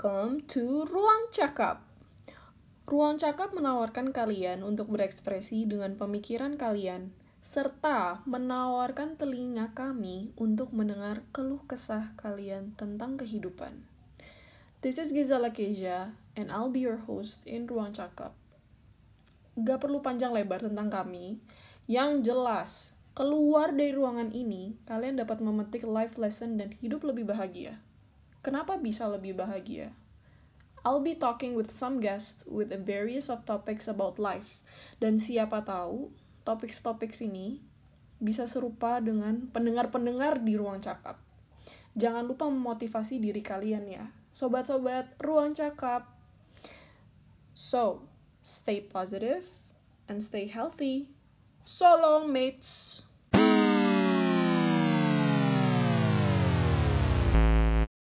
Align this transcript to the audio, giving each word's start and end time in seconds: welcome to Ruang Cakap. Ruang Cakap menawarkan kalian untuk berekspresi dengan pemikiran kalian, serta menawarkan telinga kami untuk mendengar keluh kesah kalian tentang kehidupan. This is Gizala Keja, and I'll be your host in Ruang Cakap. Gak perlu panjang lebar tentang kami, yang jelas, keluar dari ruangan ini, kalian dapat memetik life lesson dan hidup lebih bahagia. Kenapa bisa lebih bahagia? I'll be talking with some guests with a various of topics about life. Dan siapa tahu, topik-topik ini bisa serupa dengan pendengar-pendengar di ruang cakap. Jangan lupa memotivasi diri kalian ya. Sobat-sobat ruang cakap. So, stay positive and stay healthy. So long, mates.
welcome 0.00 0.40
to 0.48 0.88
Ruang 0.88 1.28
Cakap. 1.28 1.84
Ruang 2.88 3.20
Cakap 3.20 3.52
menawarkan 3.52 4.16
kalian 4.16 4.64
untuk 4.64 4.88
berekspresi 4.88 5.68
dengan 5.68 5.92
pemikiran 6.00 6.56
kalian, 6.56 7.12
serta 7.44 8.24
menawarkan 8.24 9.20
telinga 9.20 9.76
kami 9.76 10.32
untuk 10.40 10.72
mendengar 10.72 11.20
keluh 11.36 11.60
kesah 11.68 12.16
kalian 12.16 12.72
tentang 12.80 13.20
kehidupan. 13.20 13.84
This 14.80 14.96
is 14.96 15.12
Gizala 15.12 15.52
Keja, 15.52 16.16
and 16.32 16.48
I'll 16.48 16.72
be 16.72 16.80
your 16.80 17.04
host 17.04 17.44
in 17.44 17.68
Ruang 17.68 17.92
Cakap. 17.92 18.32
Gak 19.60 19.84
perlu 19.84 20.00
panjang 20.00 20.32
lebar 20.32 20.64
tentang 20.64 20.88
kami, 20.88 21.44
yang 21.84 22.24
jelas, 22.24 22.96
keluar 23.12 23.76
dari 23.76 23.92
ruangan 23.92 24.32
ini, 24.32 24.80
kalian 24.88 25.20
dapat 25.20 25.44
memetik 25.44 25.84
life 25.84 26.16
lesson 26.16 26.56
dan 26.56 26.72
hidup 26.80 27.04
lebih 27.04 27.28
bahagia. 27.28 27.84
Kenapa 28.40 28.80
bisa 28.80 29.04
lebih 29.04 29.36
bahagia? 29.36 29.92
I'll 30.80 31.04
be 31.04 31.12
talking 31.12 31.52
with 31.52 31.68
some 31.68 32.00
guests 32.00 32.48
with 32.48 32.72
a 32.72 32.80
various 32.80 33.28
of 33.28 33.44
topics 33.44 33.84
about 33.84 34.16
life. 34.16 34.64
Dan 34.96 35.20
siapa 35.20 35.60
tahu, 35.60 36.08
topik-topik 36.48 37.12
ini 37.20 37.60
bisa 38.16 38.48
serupa 38.48 39.00
dengan 39.00 39.48
pendengar-pendengar 39.52 40.40
di 40.40 40.56
ruang 40.56 40.80
cakap. 40.80 41.20
Jangan 42.00 42.24
lupa 42.24 42.48
memotivasi 42.48 43.20
diri 43.20 43.44
kalian 43.44 43.84
ya. 43.92 44.04
Sobat-sobat 44.32 45.20
ruang 45.20 45.52
cakap. 45.52 46.08
So, 47.52 48.08
stay 48.40 48.80
positive 48.80 49.44
and 50.08 50.24
stay 50.24 50.48
healthy. 50.48 51.12
So 51.68 51.86
long, 51.94 52.34
mates. 52.34 52.89